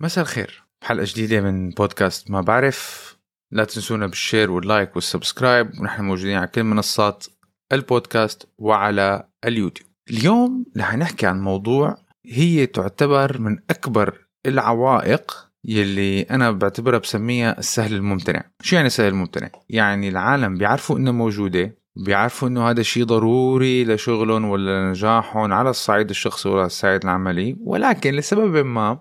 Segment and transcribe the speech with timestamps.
[0.00, 0.64] مساء الخير.
[0.82, 3.08] بحلقة جديدة من بودكاست ما بعرف.
[3.52, 5.80] لا تنسونا بال share وال like وال subscribe.
[5.80, 7.26] ونحن موجودين على كل منصات
[7.72, 9.88] البودكاست وعلى اليوتيوب.
[10.10, 17.94] اليوم رح نحكي عن موضوع هي تعتبر من أكبر العوائق يلي أنا بعتبرها بسميها السهل
[17.94, 18.44] الممتنع.
[18.62, 24.44] شو يعني سهل الممتنع؟ يعني العالم بيعرفوا إنها موجودة بيعرفوا إنه هذا شيء ضروري لشغلهم
[24.44, 27.56] ولا لنجاحهم على الصعيد الشخصي ولا الصعيد العملي.
[27.60, 29.00] ولكن لسبب ما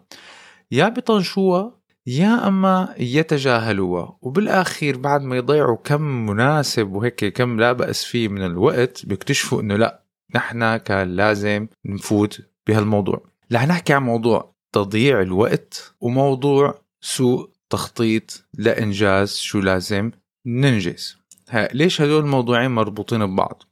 [0.71, 8.03] يا بيطنشوها يا أما يتجاهلوها وبالآخير بعد ما يضيعوا كم مناسب وهيك كم لا بأس
[8.03, 10.03] فيه من الوقت بيكتشفوا إنه لا
[10.36, 13.25] نحن كان لازم نفوت بهالموضوع.
[13.53, 20.11] رح نحكي عن موضوع تضييع الوقت وموضوع سوء تخطيط لإنجاز شو لازم
[20.45, 21.17] ننجز.
[21.53, 23.64] ليش هدول الموضوعين مربوطين ببعض؟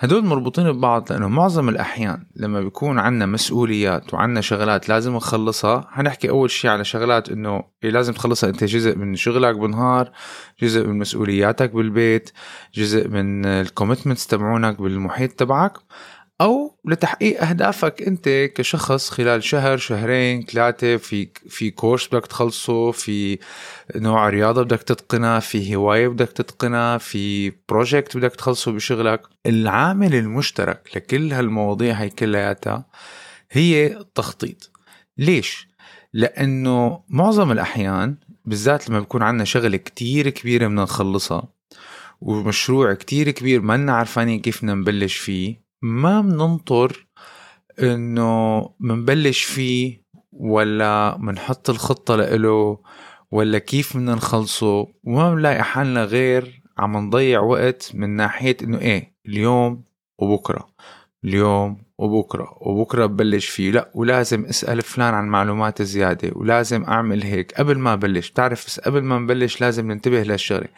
[0.00, 6.30] هدول مربوطين ببعض لأنه معظم الأحيان لما بيكون عندنا مسؤوليات وعندنا شغلات لازم نخلصها حنحكي
[6.30, 10.10] أول شيء على شغلات إنه إيه لازم تخلصها أنت جزء من شغلك بالنهار
[10.62, 12.30] جزء من مسؤولياتك بالبيت
[12.74, 15.72] جزء من ال commitments تبعونك بالمحيط تبعك.
[16.40, 23.38] أو لتحقيق أهدافك أنت كشخص خلال شهر شهرين ثلاثة في في كورس بدك تخلصه في
[23.96, 29.22] نوع رياضة بدك تتقنها في هواية بدك تتقنها في project بدك تخلصه بشغلك.
[29.46, 32.86] العامل المشترك لكل هالمواضيع هي كلياتها
[33.50, 34.70] هي التخطيط
[35.18, 35.68] ليش؟
[36.12, 41.48] لأنه معظم الأحيان بالذات لما بيكون عندنا شغلة كتير كبيرة بدنا نخلصها
[42.20, 47.06] ومشروع كتير كبير ما عارفين كيف بدنا نبلش فيه ما بننطر
[47.80, 50.02] إنه منبلش فيه
[50.32, 52.78] ولا منحط الخطة لإله
[53.30, 59.14] ولا كيف بدنا نخلصه وما بنلاقي حالنا غير عم نضيع وقت من ناحية إنه إيه
[59.26, 59.84] اليوم
[60.18, 60.68] وبكرة.
[61.24, 63.70] اليوم وبكرة وبكرة ببلش فيه.
[63.70, 67.52] لا ولازم أسأل فلان عن معلومات زيادة ولازم أعمل هيك.
[67.54, 70.68] قبل ما بلش تعرف بس قبل ما نبلش لازم ننتبه لهالشغلة.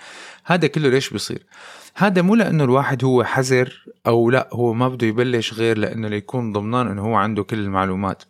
[0.45, 1.47] هذا كله ليش بيصير
[1.95, 6.53] هذا مو لأنه الواحد هو حذر أو لا هو ما بده يبلش غير لأنه ليكون
[6.53, 8.22] ضمنان إنه هو عنده كل المعلومات.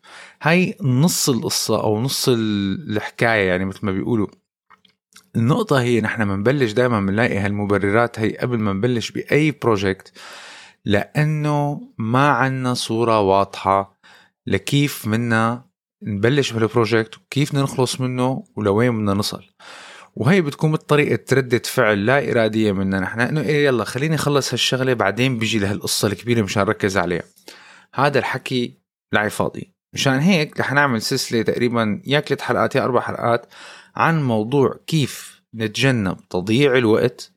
[0.42, 4.26] هاي نص القصة أو نص الحكاية يعني مثل ما بيقولوا.
[5.36, 10.12] النقطة هي نحن بنبلش دائما بنلاقي هالمبررات هي قبل ما نبلش بأي بروجكت
[10.84, 14.00] لأنه ما عنا صورة واضحة
[14.46, 15.64] لكيف منا
[16.02, 19.44] نبلش بالبروجكت وكيف نخلص منه ولوين بدنا نصل.
[20.16, 23.20] وهي بتكون بطريقة ردة فعل لا إرادية منا نحن.
[23.20, 27.22] إنه إيه يلا خليني أخلص هالشغلة بعدين بيجي لهالقصة الكبيرة مشان نركز عليها.
[27.94, 28.78] هذا الحكي
[29.12, 29.74] لعي فاضي.
[29.94, 33.46] مشان هيك رح نعمل سلسلة تقريبا يا ثلاث حلقات يا أربع حلقات
[33.96, 37.32] عن موضوع كيف نتجنب تضييع الوقت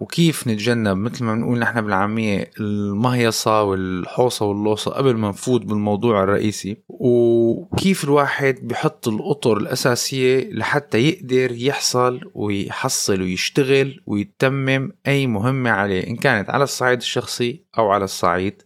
[0.00, 6.76] وكيف نتجنب؟ مثل ما بنقول نحن بالعامية المهيصة والحوصة واللوصة قبل ما نفوت بالموضوع الرئيسي.
[6.88, 16.16] وكيف الواحد بحط الأطر الأساسية لحتى يقدر يحصل ويحصل ويشتغل ويتمم أي مهمة عليه إن
[16.16, 18.62] كانت على الصعيد الشخصي أو على الصعيد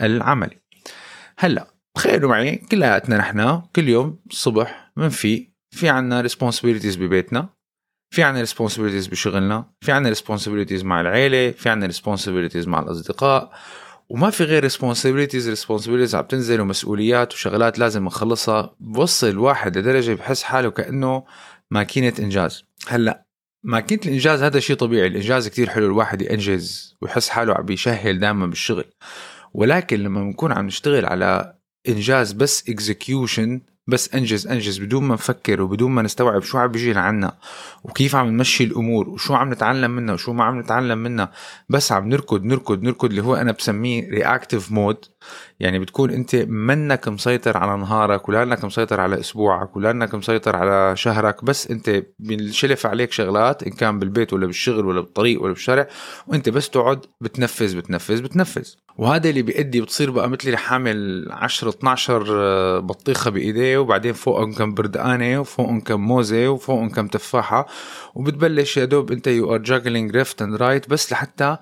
[0.00, 0.56] العملي.
[1.38, 7.48] هلأ تخيلوا معي كلياتنا نحن كل يوم الصبح بنفيق في عنا responsibilities ببيتنا.
[8.12, 13.52] في عنا responsibilities بشغلنا في عنا responsibilities مع العيلة في عنا responsibilities مع الأصدقاء
[14.08, 18.76] وما في غير responsibilities responsibilities عم تنزل ومسؤوليات وشغلات لازم نخلصها.
[18.80, 21.24] بوصل الواحد لدرجة بحس حاله كأنه
[21.70, 22.64] ماكينة إنجاز.
[22.88, 23.26] هلأ
[23.64, 28.46] ماكينة الإنجاز هذا شيء طبيعي الإنجاز كتير حلو الواحد ينجز ويحس حاله عم بيشهل دائما
[28.46, 28.84] بالشغل.
[29.54, 31.54] ولكن لما بنكون عم نشتغل على
[31.88, 34.78] إنجاز بس execution بس انجز انجز.
[34.78, 37.38] بدون ما نفكر وبدون ما نستوعب شو عم بيجي لعنا
[37.84, 41.32] وكيف عم نمشي الأمور وشو عم نتعلم منها وشو ما عم نتعلم منها
[41.68, 45.04] بس عم نركض نركض نركض اللي هو أنا بسميه reactive mode
[45.60, 50.56] يعني بتكون أنت منك مسيطر على نهارك ولا إنك مسيطر على أسبوعك ولا إنك مسيطر
[50.56, 55.52] على شهرك بس أنت بنشلف عليك شغلات إن كان بالبيت ولا بالشغل ولا بالطريق ولا
[55.52, 55.88] بالشارع
[56.26, 58.68] وأنت بس تقعد بتنفذ بتنفذ بتنفذ.
[58.98, 65.40] وهذا اللي بيأدي بتصير بقى مثل حامل 10 12 بطيخة بإيديه وبعدين فوقهم كم بردقانة
[65.40, 67.66] وفوقهم كم موزة وفوقهم كم تفاحة
[68.14, 71.56] وبتبلش يا دوب أنت you are juggling left and right بس لحتى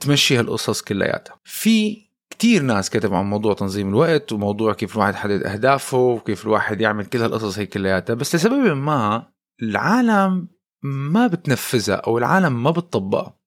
[0.00, 1.34] تمشي هالقصص كلياتها.
[1.44, 6.80] في كتير ناس كتبوا عن موضوع تنظيم الوقت وموضوع كيف الواحد يحدد أهدافه وكيف الواحد
[6.80, 8.14] يعمل كل هالقصص هي كلياتها.
[8.14, 9.26] بس لسبب ما
[9.62, 10.48] العالم
[10.82, 13.40] ما بتنفذها أو العالم ما بتطبقها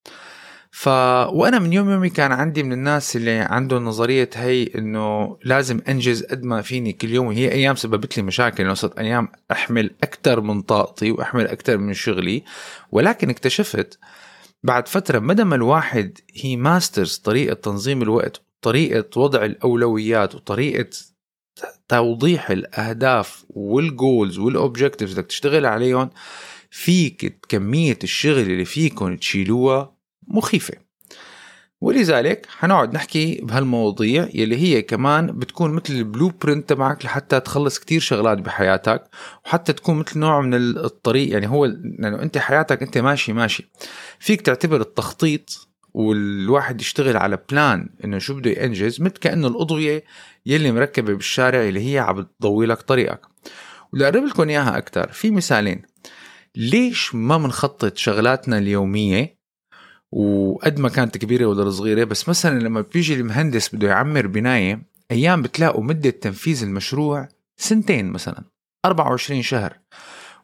[0.76, 5.82] ف وأنا من يوم يومي كان عندي من الناس اللي عندهم نظرية هي إنه لازم
[5.90, 8.64] أنجز قد ما فيني كل يوم وهي أيام سببت لي مشاكل.
[8.64, 12.44] انه صرت أيام أحمل أكثر من طاقتي وأحمل أكثر من شغلي
[12.92, 14.00] ولكن اكتشفت
[14.64, 20.90] بعد فترة مدى ما الواحد هي masters طريقة تنظيم الوقت طريقة وضع الأولويات وطريقة
[21.88, 26.10] توضيح الأهداف وال goals وال objectives بدك تشتغل عليهم
[26.70, 30.74] فيك كمية الشغل اللي فيكم تشيلوها مخيفة.
[31.82, 38.00] ولذلك حنقعد نحكي بهالمواضيع يلي هي كمان بتكون مثل ال blueprint تبعك لحتى تخلص كتير
[38.00, 39.04] شغلات بحياتك
[39.46, 43.72] وحتى تكون مثل نوع من الطريق يعني هو لأنه أنت حياتك أنت ماشي ماشي.
[44.20, 50.04] فيك تعتبر التخطيط والواحد يشتغل على بلان إنه شو بده ينجز مثل كأنه الأضوية
[50.46, 53.22] يلي مركبة بالشارع اللي هي عم تضوي لك طريقك.
[53.94, 55.82] ولأقرب لكم إياها أكثر في مثالين.
[56.56, 59.38] ليش ما بنخطط شغلاتنا اليومية؟
[60.12, 64.82] وقد ما كانت كبيرة ولا صغيرة بس مثلا لما بيجي المهندس بده يعمر بناية
[65.12, 68.44] أيام بتلاقوا مدة تنفيذ المشروع سنتين مثلا
[68.86, 69.80] 24 شهر.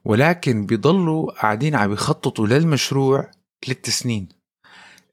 [0.05, 3.31] ولكن بيضلوا قاعدين عم يخططوا للمشروع
[3.65, 4.38] ثلاث سنين.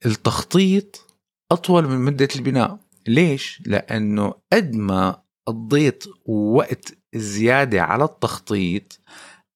[0.07, 1.07] التخطيط
[1.53, 2.79] أطول من مدة البناء.
[3.09, 9.01] ليش؟ لأنه قد ما قضيت وقت زيادة على التخطيط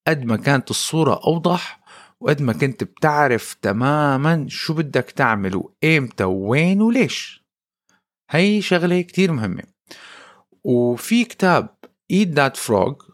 [0.07, 1.81] قد ما كانت الصورة أوضح
[2.21, 7.43] وقد ما كنت بتعرف تماما شو بدك تعمل وإمتى وين وليش.
[8.31, 9.63] هي شغلة كتير مهمة.
[10.63, 11.69] وفي كتاب
[12.13, 13.10] Eat That Frog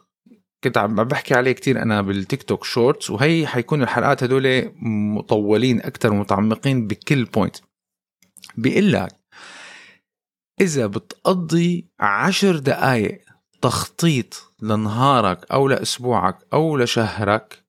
[0.63, 4.71] كنت عم بحكي عليه كتير أنا بالتيك توك shorts وهي حيكون الحلقات هدول
[5.15, 7.55] مطولين أكتر ومتعمقين بكل point
[8.57, 9.15] بيقول لك
[10.61, 13.21] إذا بتقضي عشر دقايق
[13.61, 17.63] تخطيط لنهارك أو لأسبوعك أو لشهرك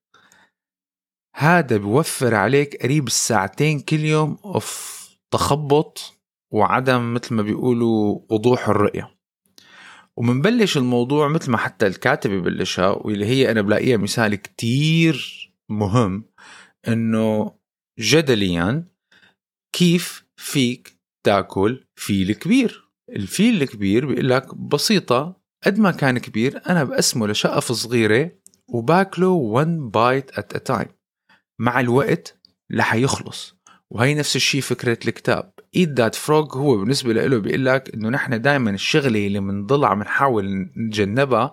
[1.35, 4.99] هذا بيوفر عليك قريب الساعتين كل يوم of
[5.31, 6.19] تخبط
[6.53, 9.18] وعدم مثل ما بيقولوا وضوح الرؤية.
[10.19, 16.23] ومنبلش الموضوع مثل ما حتى الكاتب يبلشها واللي هي أنا بلاقيها مثال كتير مهم
[16.87, 17.55] إنه
[17.99, 18.87] جدليا
[19.75, 22.89] كيف فيك تاكل فيل كبير.
[23.09, 28.31] الفيل الكبير بيقول لك بسيطة قد ما كان كبير أنا بقسمه لشقف صغيرة
[28.69, 30.89] وباكله one bite at a time
[31.59, 32.39] مع الوقت
[32.75, 33.58] رح يخلص
[33.89, 35.51] وهي نفس الشيء فكرة الكتاب.
[35.75, 39.99] ايد ذات فروغ هو بالنسبة له بيقول لك إنه نحن دائما الشغلة اللي بنضل عم
[39.99, 41.51] نحاول نتجنبها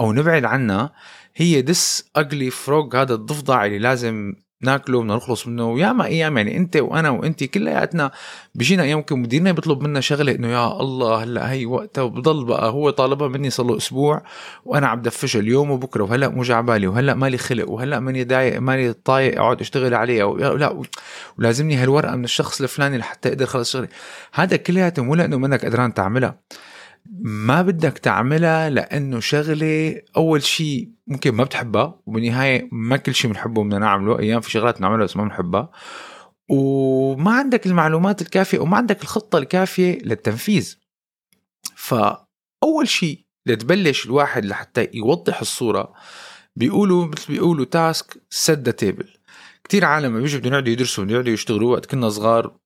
[0.00, 0.92] أو نبعد عنها
[1.34, 6.56] هي دس اجلي فروغ هذا الضفدع اللي لازم ناكله بدنا نخلص منه وياما أيام يعني
[6.56, 8.10] أنت وأنا وأنت كلياتنا
[8.54, 12.70] بيجينا أيام ممكن مديرنا بيطلب منا شغلة إنه يا الله هلا هي وقتها وبضل بقى
[12.70, 14.22] هو طالبها مني صار له أسبوع
[14.64, 18.92] وأنا عم دفشها اليوم وبكرة وهلا مو بالي وهلا مالي خلق وهلا ماني دايق ماني
[18.92, 20.82] طايق أقعد أشتغل عليها لا
[21.38, 23.88] ولازمني هالورقة من الشخص الفلاني لحتى أقدر خلص شغلي.
[24.32, 26.34] هذا كلياته مو لأنه منك قدران تعملها.
[27.24, 33.64] ما بدك تعملها لأنه شغلة أول شيء ممكن ما بتحبها وبالنهاية ما كل شيء بنحبه
[33.64, 35.70] بدنا نعمله أيام في شغلات نعملها بس ما بنحبها.
[36.48, 40.76] وما عندك المعلومات الكافية وما عندك الخطة الكافية للتنفيذ.
[41.76, 45.92] فأول شيء لتبلش الواحد لحتى يوضح الصورة
[46.56, 49.08] بيقولوا مثل بيقولوا تاسك سد تيبل
[49.64, 52.56] كثير عالم بيجوا بدهم يقعدوا يدرسوا بدهم يقعدوا يشتغلوا وقت كنا صغار.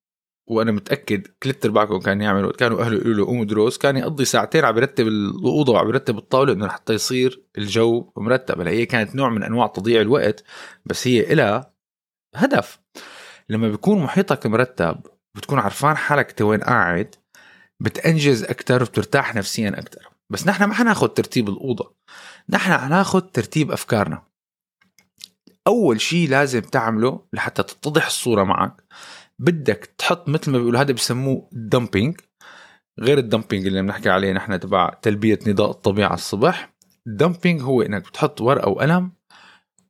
[0.47, 4.65] وأنا متأكد ثلاث أرباعكم كان يعملوا كانوا أهله يقولوا له قوم دروس كان يقضي ساعتين
[4.65, 8.61] عم يرتب الأوضة وعم يرتب الطاولة إنه لحتى يصير الجو مرتب.
[8.61, 10.45] هلا هي كانت نوع من أنواع تضييع الوقت
[10.85, 11.73] بس هي إلها
[12.35, 12.81] هدف.
[13.49, 15.01] لما بيكون محيطك مرتب
[15.35, 17.15] بتكون عرفان حالك انت وين قاعد
[17.81, 21.95] بتنجز أكثر وبترتاح نفسيا أكثر بس نحن ما حناخذ ترتيب الأوضة.
[22.49, 24.23] نحن حناخذ ترتيب أفكارنا.
[25.67, 28.85] أول شيء لازم تعمله لحتى تتضح الصورة معك
[29.39, 32.21] بدك تحط مثل ما بيقولوا هذا بسموه dumping
[33.01, 36.75] غير ال dumping اللي بنحكي عليه نحن تبع تلبية نداء الطبيعة الصبح.
[37.07, 39.13] ال dumping هو إنك بتحط ورقة وقلم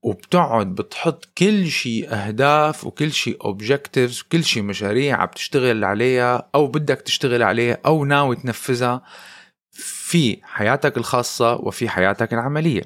[0.03, 6.67] وبتقعد بتحط كل شيء أهداف وكل شيء objectives وكل شيء مشاريع عم تشتغل عليها أو
[6.67, 9.03] بدك تشتغل عليها أو ناوي تنفذها
[9.71, 12.83] في حياتك الخاصة وفي حياتك العملية.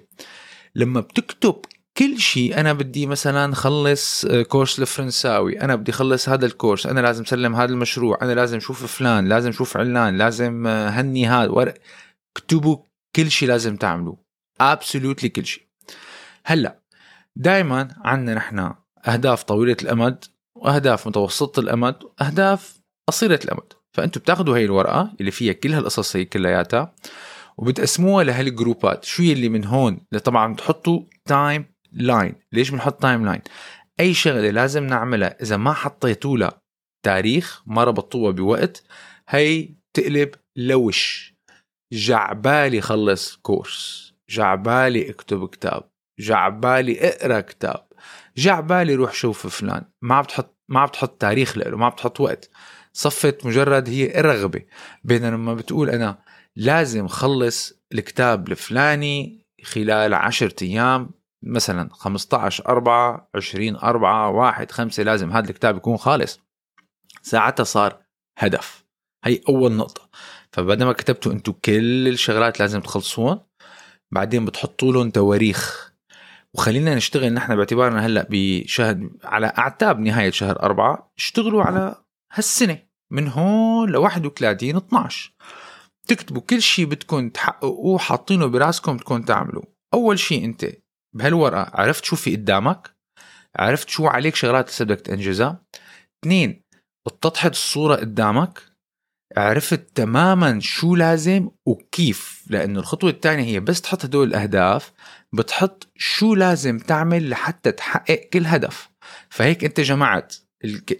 [0.74, 1.56] لما بتكتب
[2.00, 7.00] كل شيء أنا بدي مثلا خلص آه، كورس الفرنساوي أنا بدي خلص هذا الكورس أنا
[7.00, 11.50] لازم سلم هذا المشروع أنا لازم أشوف فلان لازم أشوف علان لازم آه، هني هذا
[11.50, 11.74] ورق
[12.36, 12.76] اكتبوا
[13.16, 14.18] كل شيء لازم تعملوه
[14.60, 15.62] ابسولوتلي كل شيء.
[16.44, 16.80] هلأ
[17.36, 18.72] دائما عندنا نحن
[19.06, 20.24] أهداف طويلة الأمد
[20.56, 23.72] وأهداف متوسطة الأمد وأهداف قصيرة الأمد.
[23.92, 26.94] فانتم بتاخذوا هي الورقة اللي فيها كل هالقصص هي كلياتها
[27.56, 29.04] وبتقسموها لهال groups.
[29.04, 33.40] شو يلي من هون؟ طبعا بتحطوا timeline ليش بنحط timeline
[34.00, 36.60] أي شغلة لازم نعملها إذا ما حطيتوا لها
[37.02, 38.82] تاريخ ما ربطوها بوقت
[39.28, 41.34] هي تقلب لوش.
[41.92, 45.90] جاي عبالي خلص كورس جاي عبالي اكتب كتاب.
[46.20, 47.86] جاي عبالي اقرأ كتاب.
[48.36, 49.84] جعبالي روح شوف فلان.
[50.02, 52.50] ما بتحط ما بتحط تاريخ له ما بتحط وقت.
[52.92, 54.62] صفت مجرد هي رغبة
[55.04, 56.22] بينما لما بتقول أنا
[56.56, 61.10] لازم خلص الكتاب الفلاني خلال عشرة أيام
[61.42, 66.40] مثلا 15 4 20 4 1 5 لازم هذا الكتاب يكون خالص.
[67.22, 68.02] ساعتها صار
[68.38, 68.84] هدف.
[69.24, 70.08] هي أول نقطة.
[70.52, 73.40] فبعد ما كتبتوا أنتم كل الشغلات لازم تخلصون
[74.12, 75.90] بعدين بتحطوا لهم تواريخ.
[76.54, 81.94] وخلينا نشتغل نحن باعتبارنا هلأ بشهر على أعتاب نهاية شهر أربعة اشتغلوا على
[82.32, 82.78] هالسنة
[83.10, 85.32] من هون ل 31 12
[86.08, 89.62] تكتبوا كل شيء بدكم تحققوه حاطينه براسكم بدكم تعملوا
[89.94, 90.66] أول شيء أنت
[91.16, 92.90] بهالورقة عرفت شو في قدامك
[93.56, 95.62] عرفت شو عليك شغلات لسه بدك تنجزها
[96.24, 96.62] اثنين
[97.06, 98.70] اتضحت الصورة قدامك
[99.36, 104.92] عرفت تماما شو لازم وكيف لأنه الخطوة الثانية هي بس تحط هدول الأهداف
[105.32, 108.88] بتحط شو لازم تعمل لحتى تحقق كل هدف.
[109.30, 110.36] فهيك أنت جمعت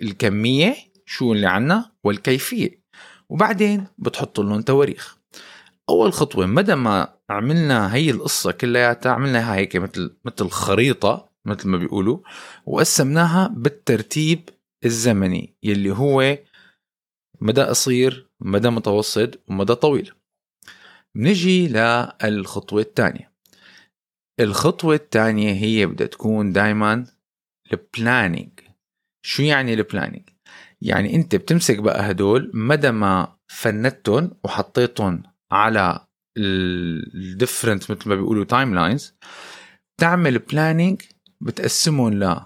[0.03, 0.77] الكمية
[1.07, 2.83] شو اللي عنا والكيفية
[3.29, 5.19] وبعدين بتحط لهم تواريخ.
[5.89, 11.77] أول خطوة مدى ما عملنا هي القصة كلياتها عملناها هيك مثل مثل خريطة مثل ما
[11.77, 12.19] بيقولوا
[12.67, 14.49] وقسمناها بالترتيب
[14.85, 16.39] الزمني يلي هو
[17.41, 20.13] مدى قصير مدى متوسط ومدى طويل.
[21.17, 23.33] نجي للخطوة الثانية.
[24.41, 27.07] الخطوة الثانية هي بدها تكون دايما
[27.73, 28.61] ال planning
[29.27, 30.29] شو يعني ال planning
[30.83, 35.23] يعني أنت بتمسك بقى هدول مدى ما فندتهم وحطيتهم
[35.53, 36.07] على
[36.37, 39.15] ال different مثل ما بيقولوا timelines
[40.01, 41.03] تعمل planning
[41.41, 42.45] بتقسمهم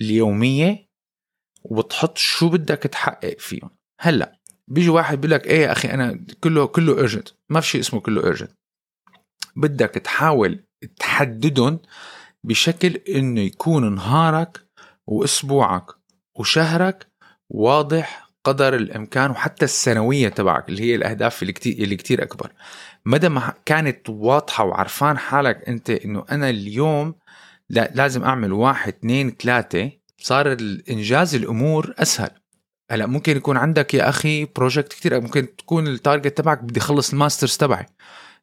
[0.00, 0.86] لليومية
[1.64, 3.70] وبتحط شو بدك تحقق فيهم.
[4.00, 7.80] هلأ بيجي واحد بيقول لك إيه يا أخي أنا كله كله urgent ما في شيء
[7.80, 8.50] اسمه كله urgent
[9.56, 10.64] بدك تحاول
[10.98, 11.78] تحددهم
[12.44, 14.66] بشكل إنه يكون نهارك
[15.06, 15.86] وأسبوعك
[16.38, 17.06] وشهرك
[17.50, 22.52] واضح قدر الإمكان وحتى السنوية تبعك اللي هي الأهداف اللي كتير اللي كتير أكبر.
[23.06, 27.14] مدى ما كانت واضحة وعرفان حالك أنت إنه أنا اليوم
[27.70, 32.30] لا لازم أعمل واحد اثنين ثلاثة صار الإنجاز الأمور أسهل.
[32.90, 37.12] هلأ ممكن يكون عندك يا أخي project كتير ممكن تكون ال target تبعك بدي أخلص
[37.12, 37.86] ال masters تبعي.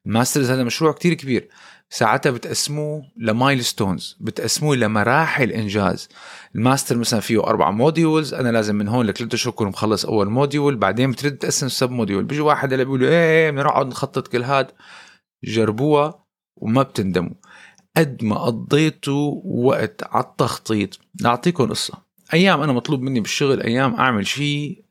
[0.05, 1.49] الماسترز هذا مشروع كتير كبير.
[1.95, 6.09] ساعتها بتقسموه ل milestones بتقسموه لمراحل إنجاز.
[6.55, 10.75] الماستر مثلا فيه أربع modules أنا لازم من هون لثلاث اشهر اكون مخلص أول module
[10.75, 12.23] بعدين بترد تقسم sub module.
[12.23, 14.67] بيجي واحد اللي بيقول إيه بدنا نقعد نخطط كل هاد.
[15.43, 16.25] جربوها
[16.57, 17.33] وما بتندموا.
[17.97, 20.99] قد ما قضيتوا وقت على التخطيط.
[21.21, 21.93] نعطيكم قصة.
[22.33, 24.85] أيام أنا مطلوب مني بالشغل أيام أعمل شيء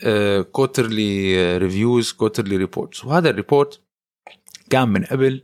[0.53, 3.81] quarterly reviews quarterly reports وهذا ال report
[4.71, 5.43] كان من قبل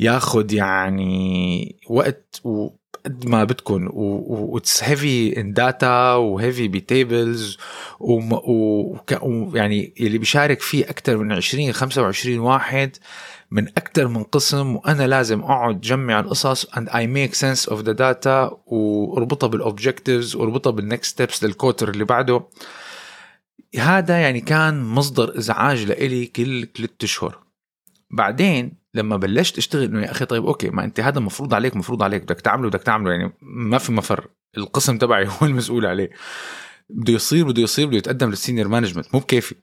[0.00, 7.58] ياخذ يعني وقت وقد ما بدكم what's heavy in data و heavy ب tables
[8.00, 12.96] ويعني اللي بيشارك فيه أكثر من 20 25 واحد
[13.50, 17.94] من أكثر من قسم وأنا لازم أقعد جمع القصص and I make sense of the
[17.94, 22.42] data واربطها بال objectives وأربطها بال next steps لل quarter اللي بعده.
[23.78, 27.49] هذا يعني كان مصدر إزعاج لإلي كل ثلاث أشهر.
[28.10, 32.02] بعدين لما بلشت أشتغل إنه يا أخي طيب okay ما أنت هذا مفروض عليك مفروض
[32.02, 34.28] عليك بدك تعمله بدك تعمله يعني ما في مفر.
[34.56, 36.10] القسم تبعي هو المسؤول عليه.
[36.90, 39.54] بده يصير بده يصير بده يتقدم لل senior management مو بكيفي.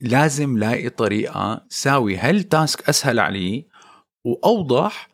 [0.00, 3.68] لازم لاقي طريقة ساوي هال task أسهل عليه
[4.24, 5.10] وأوضح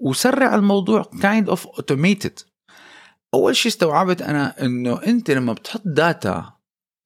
[0.00, 2.44] وسرع الموضوع kind of automated.
[3.34, 6.52] أول شيء استوعبت أنا إنه أنت لما بتحط data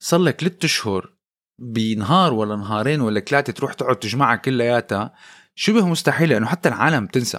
[0.03, 1.14] صار لك ثلاث أشهر
[1.59, 5.15] بنهار ولا نهارين ولا ثلاثة تروح تقعد تجمعها كلياتها
[5.55, 7.39] شبه مستحيل لأنه حتى العالم تنسى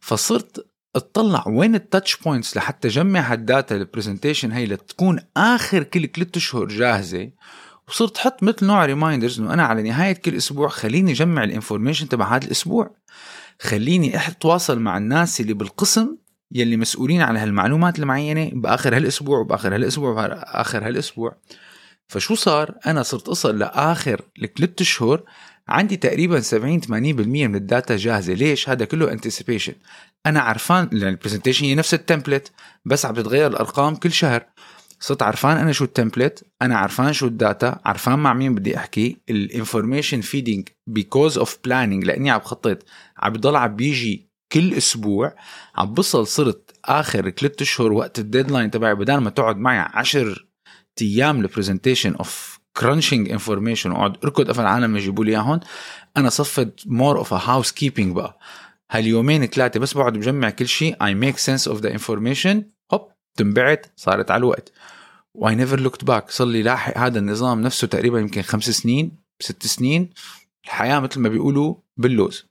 [0.00, 0.66] فصرت
[0.96, 6.08] اطلع وين ال touch points لحتى جمع هال data ال presentation هي لتكون آخر كل
[6.14, 7.30] ثلاث أشهر جاهزة.
[7.88, 12.08] وصرت أحط مثل نوع reminders إنه أنا على نهاية كل أسبوع خليني اجمع ال information
[12.08, 12.90] تبع هذا الأسبوع.
[13.60, 16.16] خليني اتواصل مع الناس اللي بالقسم
[16.52, 21.36] يلي مسؤولين عن هالمعلومات المعينة بآخر هالأسبوع وبآخر هالأسبوع وبآخر هالأسبوع.
[22.08, 25.22] فشو صار؟ أنا صرت أصل لآخر الثلاث اشهر
[25.68, 28.32] عندي تقريبا 70 80% من ال data جاهزة.
[28.32, 29.74] ليش؟ هذا كله anticipation
[30.26, 32.52] أنا عرفان لأن ال presentation هي نفس ال template
[32.84, 34.46] بس عم تتغير الأرقام كل شهر.
[35.00, 38.76] صرت عرفان أنا شو ال template أنا عرفان شو ال data عرفان مع مين بدي
[38.76, 39.16] أحكي.
[39.30, 42.78] ال information feeding because of planning لأني عم بخطط
[43.18, 45.36] عم بضل عم بيجي كل أسبوع.
[45.76, 50.47] عم بصل صرت آخر ثلاث اشهر وقت ال deadline تبعي بدل ما تقعد معي 10
[51.02, 55.60] أيام ل presentation of crunching information واقعد اركض افل العالم يجيبوا لي اياهم
[56.16, 58.38] أنا صفت more of housekeeping بقى.
[58.90, 61.04] هاليومين ثلاثة بس بقعد بجمع كل شيء.
[61.04, 64.72] I make sense of the information هوب تنبعت صارت على الوقت.
[65.34, 69.12] و I never looked back صار لي لاحق هذا النظام نفسه تقريبا يمكن خمس سنين
[69.40, 70.10] ست سنين.
[70.64, 72.46] الحياة مثل ما بيقولوا باللوز.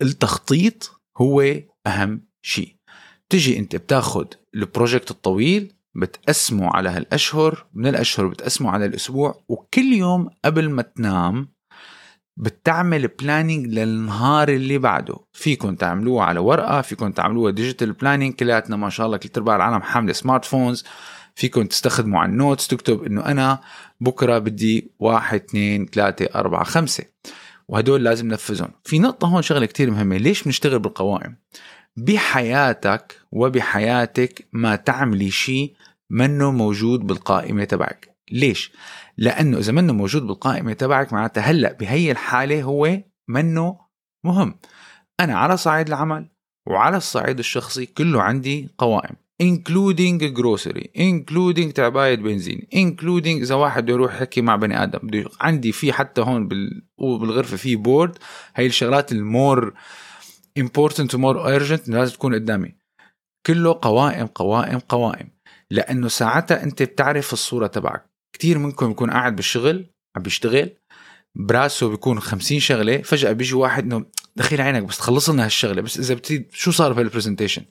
[0.00, 1.54] فالتخطيط هو
[1.86, 2.76] أهم شيء.
[3.28, 9.92] تجي أنت بتاخد ال project الطويل بتقسمه على هالأشهر من الأشهر بتقسمه على الأسبوع وكل
[9.92, 11.56] يوم قبل ما تنام
[12.36, 15.16] بتعمل planning للنهار اللي بعده.
[15.32, 19.82] فيكم تعملوها على ورقة فيكم تعملوها digital planning كلياتنا ما شاء الله كل ارباع العالم
[19.82, 20.84] حاملة smartphones
[21.34, 23.60] فيكم تستخدموا على النوتس تكتب إنه أنا
[24.00, 27.04] بكرة بدي واحد اثنين ثلاثة أربعة خمسة.
[27.68, 28.70] وهدول لازم ننفذهم.
[28.84, 31.36] في نقطة هون شغلة كتير مهمة ليش بنشتغل بالقوائم؟
[31.96, 35.74] بحياتك وبحياتك ما تعملي شيء
[36.10, 38.72] منه موجود بالقائمة تبعك ليش؟
[39.16, 42.98] لأنه إذا منه موجود بالقائمة تبعك معناتها هلأ بهي الحالة هو
[43.28, 43.78] منه
[44.24, 44.58] مهم
[45.20, 46.30] أنا على صعيد العمل
[46.66, 53.92] وعلى الصعيد الشخصي كله عندي قوائم including grocery including تعباية بنزين including إذا واحد بده
[53.92, 56.48] يروح يحكي مع بني آدم عندي في حتى هون
[56.98, 58.18] بالغرفة في بورد
[58.56, 59.74] هي الشغلات المور
[60.58, 62.74] important ومور urgent لازم تكون قدامي.
[63.46, 65.30] كله قوائم قوائم قوائم.
[65.70, 68.06] لأنه ساعتها أنت بتعرف الصورة تبعك.
[68.36, 69.86] كثير منكم يكون قاعد بالشغل
[70.16, 70.70] عم بيشتغل
[71.38, 75.82] براسه بيكون خمسين شغلة فجأة بيجي واحد إنه دخيل عينك بس تخلص لنا هالشغلة.
[75.82, 77.64] بس إذا بتريد شو صار بهال presentation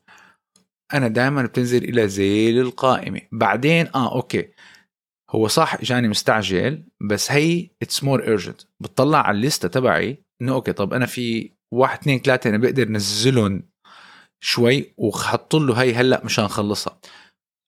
[0.94, 3.22] أنا دائما بتنزل إلى ذيل القائمة.
[3.32, 4.50] بعدين آه okay.
[5.32, 10.74] هو صح إجاني مستعجل بس هي it's more urgent بتطلع على الليستة تبعي إنه okay
[10.74, 13.64] طب أنا في واحد اثنين ثلاثة أنا بقدر نزلهم
[14.40, 17.00] شوي وحط له هي هلأ مشان خلصها.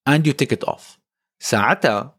[0.10, 0.98] You take it off.
[1.44, 2.18] ساعتها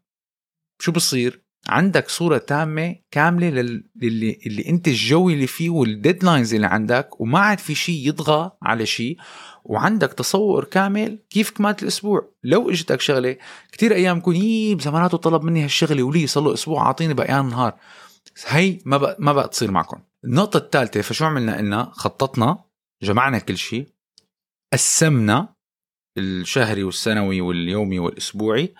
[0.81, 6.67] شو بصير؟ عندك صورة تامة كاملة للي اللي انت الجو اللي فيه وال deadlines اللي
[6.67, 9.17] عندك وما عاد في شيء يطغى على شيء
[9.63, 12.29] وعندك تصور كامل كيف كمالة الأسبوع.
[12.43, 13.37] لو إجتك شغلة
[13.71, 17.73] كتير أيام بكون يي زماناته طلب مني هالشغلة ولي صار له أسبوع أعطيني بقيان نهار.
[18.47, 20.01] هي ما بقى ما بقى تصير معكم.
[20.25, 22.63] النقطة الثالثة فشو عملنا؟ قلنا خططنا
[23.03, 23.87] جمعنا كل شيء
[24.73, 25.53] قسمنا
[26.17, 28.73] الشهري والسنوي واليومي والأسبوعي.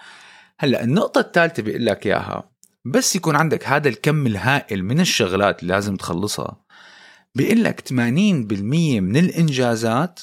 [0.60, 2.50] هلأ النقطة الثالثة بيقول لك إياها
[2.86, 6.66] بس يكون عندك هذا الكم الهائل من الشغلات اللي لازم تخلصها.
[7.36, 10.20] بيقول لك 80% من الإنجازات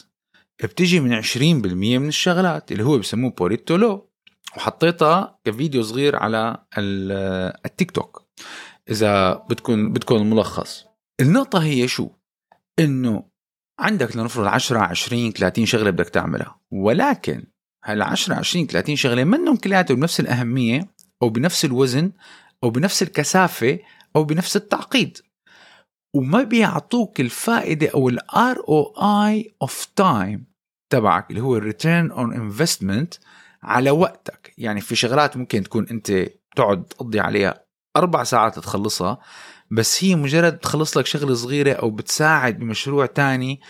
[0.62, 1.36] بتجي من 20%
[1.98, 4.10] من الشغلات اللي هو بسموه بوريتو لو.
[4.56, 6.58] وحطيتها كفيديو صغير على
[7.66, 8.26] التيك توك.
[8.90, 10.86] إذا بدكم بدكم الملخص
[11.20, 12.10] النقطة هي شو؟
[12.78, 13.24] إنه
[13.80, 16.60] عندك لنفرض 10 20 30 شغلة بدك تعملها.
[16.72, 17.44] ولكن
[17.84, 20.88] هال 10 20 30 شغلة منهم كلياتهم بنفس الأهمية
[21.22, 22.12] أو بنفس الوزن
[22.64, 23.78] أو بنفس الكثافة
[24.16, 25.18] أو بنفس التعقيد.
[26.14, 30.46] وما بيعطوك الفائدة أو ال ROI of time
[30.92, 33.14] تبعك اللي هو ال return on investment
[33.62, 34.54] على وقتك.
[34.58, 37.65] يعني في شغلات ممكن تكون أنت تقعد تقضي عليها
[37.96, 39.18] أربع ساعات تخلصها
[39.70, 43.60] بس هي مجرد بتخلص لك شغلة صغيرة أو بتساعد بمشروع تاني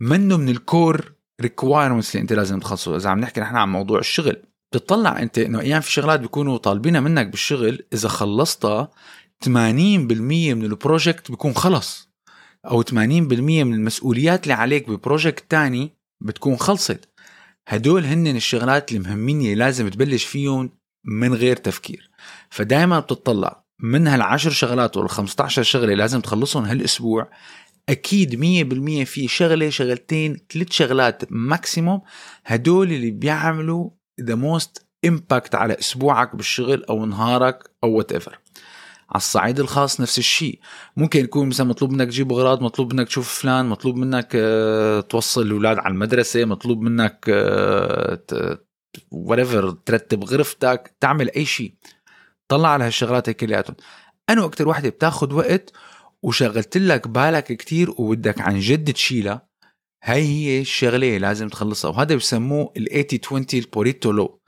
[0.00, 2.96] منه من ال core requirements اللي أنت لازم تخلصه.
[2.96, 7.00] إذا عم نحكي نحن عن موضوع الشغل بتطلع أنت إنه أيام في شغلات بيكونوا طالبينها
[7.00, 8.90] منك بالشغل إذا خلصتها
[9.44, 12.08] 80% من ال project بيكون خلص
[12.66, 17.08] أو 80% من المسؤوليات اللي عليك ب project تاني بتكون خلصت.
[17.68, 20.70] هدول هن الشغلات المهمين اللي لازم تبلش فيهم
[21.04, 22.10] من غير تفكير.
[22.50, 27.30] فدائما بتطلع من هالعشر شغلات وال 15 شغلة لازم تخلصهم هالأسبوع
[27.88, 28.34] أكيد
[29.04, 32.00] 100% في شغلة شغلتين ثلاث شغلات maximum
[32.46, 38.38] هدول اللي بيعملوا the most impact على أسبوعك بالشغل أو نهارك أو whatever
[39.10, 40.58] على الصعيد الخاص نفس الشيء
[40.96, 45.42] ممكن يكون مثلا مطلوب منك تجيب أغراض مطلوب منك تشوف فلان مطلوب منك آه، توصل
[45.42, 48.18] الأولاد على المدرسة مطلوب منك آه،
[49.84, 51.74] ترتب غرفتك تعمل أي شيء
[52.48, 53.76] طلع على هالشغلات كلياتهم.
[54.30, 55.72] أنو أكثر وحده بتاخذ وقت
[56.22, 59.46] وشغلت لك بالك كتير وبدك عن جد تشيلها
[60.04, 61.90] هاي هي الشغلة لازم تخلصها.
[61.90, 64.40] وهذا بسموه ال 80 20 البوريتو لو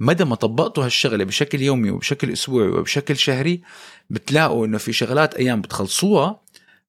[0.00, 3.62] مدى ما طبقتوا هالشغلة بشكل يومي وبشكل أسبوعي وبشكل شهري
[4.10, 6.42] بتلاقوا إنه في شغلات أيام بتخلصوها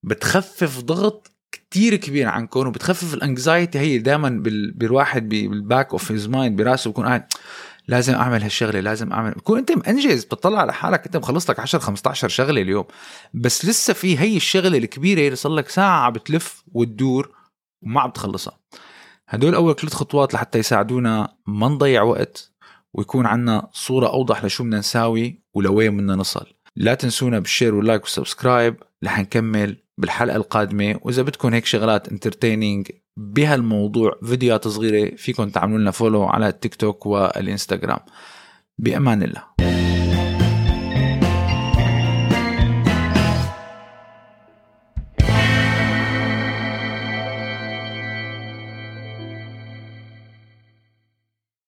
[0.04, 4.30] بتخفف ضغط كتير كبير عنكم وبتخفف ال anxiety هي دائما
[4.76, 7.26] بالواحد بال back of his mind براسه بكون قاعد
[7.88, 11.80] لازم أعمل هالشغلة لازم اعمل تكون أنت منجز بتطلع على حالك أنت مخلص لك 10
[11.80, 12.86] 15 شغلة اليوم.
[13.34, 17.32] بس لسه في هي الشغلة الكبيرة اللي صار لك ساعة بتلف وتدور
[17.84, 18.60] وما عم تخلصها.
[19.30, 22.52] هدول أول ثلاث خطوات لحتى يساعدونا ما نضيع وقت
[22.94, 26.46] ويكون عنا صورة أوضح لشو بدنا نساوي ولوين بدنا نصل.
[26.76, 31.00] لا تنسونا بال share وال like وال subscribe رح نكمل بالحلقة القادمة.
[31.02, 37.06] وإذا بدكم هيك شغلات entertaining بهالموضوع فيديوهات صغيرة فيكم تعملوا لنا follow على التيك توك
[37.06, 38.00] والانستغرام
[38.78, 39.44] بأمان الله.